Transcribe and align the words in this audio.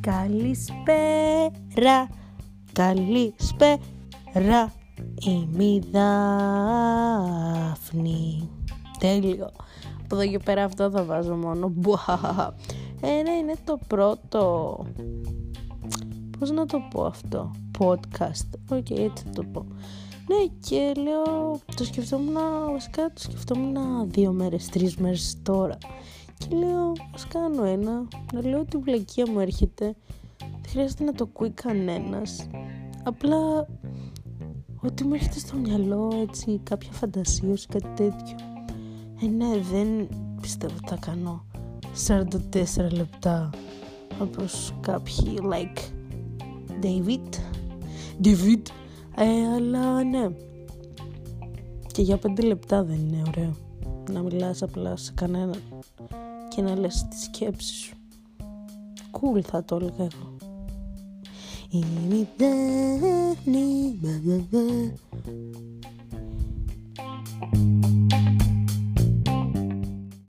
Καλησπέρα, 0.00 2.08
καλησπέρα, 2.72 3.78
είμαι 5.26 5.64
η 5.64 5.82
Δάφνη. 5.92 6.48
Τέλειο. 8.98 9.50
Από 10.04 10.16
εδώ 10.16 10.26
και 10.26 10.38
πέρα 10.38 10.64
αυτό 10.64 10.90
θα 10.90 11.04
βάζω 11.04 11.34
μόνο. 11.34 11.72
Ένα 13.00 13.36
είναι 13.38 13.54
το 13.64 13.78
πρώτο. 13.86 14.78
Πώς 16.38 16.50
να 16.50 16.66
το 16.66 16.78
πω 16.90 17.04
αυτό; 17.04 17.50
Podcast. 17.78 18.48
OK, 18.70 18.86
okay, 18.88 18.98
έτσι 18.98 19.24
θα 19.24 19.30
το 19.34 19.42
πω. 19.52 19.66
Ναι, 20.28 20.36
και 20.68 20.92
λέω, 21.02 21.58
το 21.76 21.84
σκεφτόμουν, 21.84 22.34
βασικά 22.72 23.02
το 23.02 23.20
σκεφτόμουν 23.20 23.76
δύο 24.10 24.32
μέρες, 24.32 24.68
τρεις 24.68 24.96
μέρες 24.96 25.36
τώρα. 25.42 25.78
Και 26.38 26.56
λέω, 26.56 26.92
ας 27.14 27.26
κάνω 27.28 27.64
ένα, 27.64 28.08
να 28.32 28.48
λέω 28.48 28.60
ότι 28.60 28.76
η 28.76 28.80
βλακεία 28.80 29.30
μου 29.30 29.40
έρχεται. 29.40 29.94
Δεν 30.38 30.68
χρειάζεται 30.68 31.04
να 31.04 31.12
το 31.12 31.24
ακούει 31.24 31.50
κανένας. 31.50 32.46
Απλά 33.02 33.66
ότι 34.82 35.04
μου 35.04 35.14
έρχεται 35.14 35.38
στο 35.38 35.56
μυαλό 35.56 36.12
έτσι 36.28 36.60
κάποια 36.62 36.92
φαντασίωση, 36.92 37.66
κάτι 37.66 37.88
τέτοιο. 37.96 38.36
Ε, 39.22 39.26
ναι, 39.26 39.58
δεν 39.72 40.08
πιστεύω 40.40 40.74
ότι 40.76 40.88
θα 40.88 40.96
κάνω 40.96 41.44
44 42.06 42.92
λεπτά 42.92 43.50
όπως 44.20 44.74
κάποιοι 44.80 45.38
like 45.52 45.78
David. 46.82 47.28
David. 48.24 48.62
Ε, 49.16 49.54
αλλά 49.54 50.04
ναι. 50.04 50.28
Και 51.92 52.02
για 52.02 52.18
5 52.38 52.44
λεπτά 52.44 52.84
δεν 52.84 52.96
είναι 52.96 53.22
ωραίο 53.28 53.65
να 54.10 54.22
μιλάς 54.22 54.62
απλά 54.62 54.96
σε 54.96 55.12
κανέναν 55.14 55.62
και 56.48 56.62
να 56.62 56.76
λες 56.78 57.06
τη 57.08 57.20
σκέψη 57.20 57.74
σου. 57.74 57.96
Cool 59.10 59.40
θα 59.40 59.64
το 59.64 59.76
έλεγα 59.76 60.04
εγώ. 60.04 60.36
Η 61.68 62.26
Δάφνη, 62.36 63.95